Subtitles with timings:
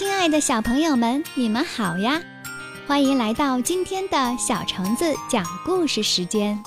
[0.00, 2.22] 亲爱的小朋友们，你们好呀！
[2.86, 6.58] 欢迎来到今天的小橙子讲故事时间。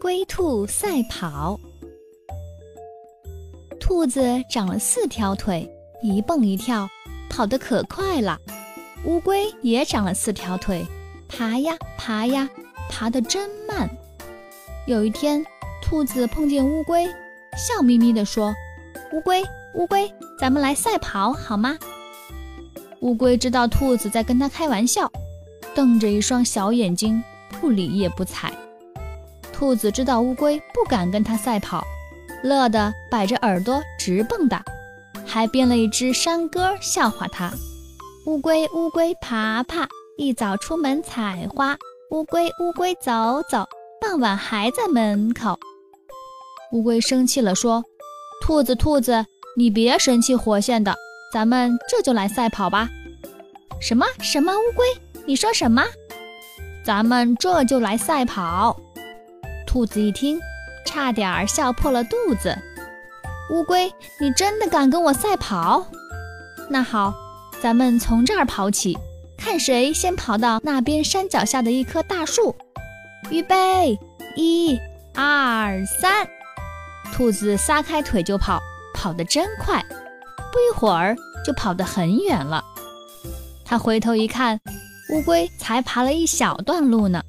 [0.00, 1.56] 龟兔赛跑，
[3.78, 4.20] 兔子
[4.50, 5.70] 长了四条腿，
[6.02, 6.88] 一蹦一跳，
[7.28, 8.36] 跑得可快了。
[9.04, 10.84] 乌龟也长了四条腿，
[11.28, 12.50] 爬呀爬呀。
[13.00, 13.88] 爬得真慢。
[14.86, 15.42] 有一天，
[15.82, 17.06] 兔子碰见乌龟，
[17.56, 18.54] 笑眯眯地说
[19.14, 19.42] ：“乌龟，
[19.72, 21.78] 乌龟，咱们来赛跑好吗？”
[23.00, 25.10] 乌龟知道兔子在跟它开玩笑，
[25.74, 27.24] 瞪着一双小眼睛，
[27.58, 28.52] 不理也不睬。
[29.50, 31.82] 兔子知道乌龟不敢跟它赛跑，
[32.42, 34.60] 乐得摆着耳朵直蹦跶，
[35.24, 37.50] 还编了一支山歌笑话它
[38.28, 41.78] ：“乌龟，乌龟，爬爬，一早出门采花。”
[42.10, 43.64] 乌龟，乌龟，走走，
[44.00, 45.56] 傍晚还在门口。
[46.72, 47.84] 乌龟生气了，说
[48.42, 49.24] ：“兔子，兔子，
[49.56, 50.92] 你别神气活现的，
[51.32, 52.88] 咱们这就来赛跑吧。”
[53.80, 54.52] 什么什么？
[54.52, 54.84] 乌龟，
[55.24, 55.84] 你说什么？
[56.84, 58.76] 咱们这就来赛跑。
[59.64, 60.40] 兔子一听，
[60.84, 62.58] 差点笑破了肚子。
[63.52, 63.88] 乌龟，
[64.20, 65.86] 你真的敢跟我赛跑？
[66.68, 67.14] 那好，
[67.62, 68.98] 咱们从这儿跑起。
[69.40, 72.54] 看谁先跑到那边山脚下的一棵大树。
[73.30, 73.98] 预备，
[74.36, 74.78] 一、
[75.14, 76.28] 二、三！
[77.12, 78.60] 兔子撒开腿就跑，
[78.94, 79.82] 跑得真快，
[80.52, 82.62] 不一会儿就跑得很远了。
[83.64, 84.60] 他回头一看，
[85.10, 87.22] 乌龟才爬了一小段路呢，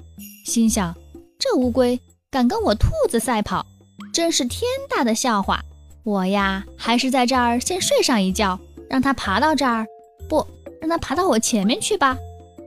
[0.44, 0.94] 心想：
[1.38, 1.98] 这乌龟
[2.30, 3.64] 敢跟我兔子赛跑，
[4.12, 5.60] 真是天大的笑话！
[6.04, 9.86] 我呀，还是在这儿先睡上一觉，让它爬到这儿。
[10.28, 10.46] 不。
[10.82, 12.18] 让它爬到我前面去吧，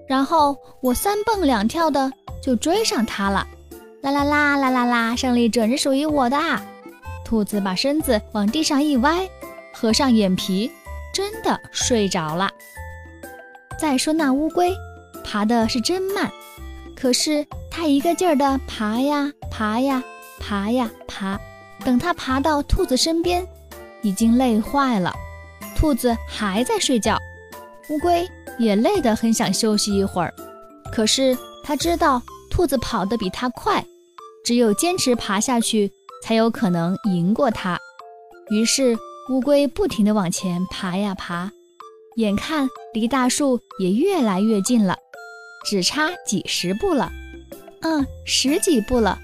[0.07, 2.09] 然后我三蹦两跳的
[2.41, 3.45] 就追上它了。
[4.01, 6.37] 啦啦啦啦啦啦，胜利准是属于我的！
[7.25, 9.27] 兔子把身子往地上一歪，
[9.73, 10.71] 合上眼皮，
[11.13, 12.49] 真的睡着了。
[13.77, 14.73] 再说那乌龟，
[15.25, 16.31] 爬的是真慢，
[16.95, 20.01] 可是它一个劲儿的爬呀爬呀
[20.39, 21.37] 爬呀爬，
[21.83, 23.45] 等它爬到兔子身边，
[24.01, 25.13] 已经累坏了。
[25.75, 27.17] 兔子还在睡觉。
[27.89, 30.33] 乌龟也累得很，想休息一会儿。
[30.91, 33.85] 可是它知道兔子跑得比它快，
[34.43, 35.91] 只有坚持爬下去，
[36.23, 37.79] 才有可能赢过它。
[38.49, 38.97] 于是
[39.29, 41.51] 乌龟不停地往前爬呀爬，
[42.15, 44.95] 眼看离大树也越来越近了，
[45.65, 47.11] 只差几十步了。
[47.81, 49.19] 嗯，十几步了，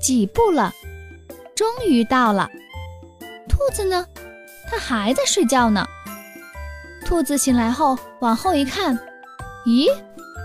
[0.00, 0.72] 几步了，
[1.54, 2.48] 终于到了。
[3.48, 4.06] 兔子呢？
[4.68, 5.86] 它还在睡觉呢。
[7.12, 8.98] 兔子醒来后，往后一看，
[9.66, 9.86] 咦，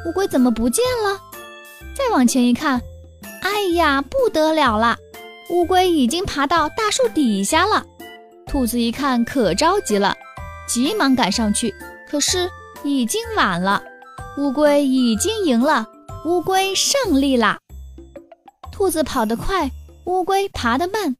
[0.05, 1.17] 乌龟怎么不见了？
[1.95, 2.81] 再往前一看，
[3.41, 4.97] 哎呀，不得了了，
[5.49, 7.85] 乌龟已经爬到大树底下了。
[8.45, 10.13] 兔子一看，可着急了，
[10.67, 11.73] 急忙赶上去，
[12.05, 12.49] 可是
[12.83, 13.81] 已经晚了，
[14.37, 15.87] 乌龟已经赢了，
[16.25, 17.57] 乌龟胜利啦！
[18.73, 19.71] 兔子跑得快，
[20.03, 21.15] 乌龟爬得慢，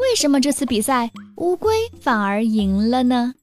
[0.00, 3.34] 为什么这次比赛乌龟反而赢了呢？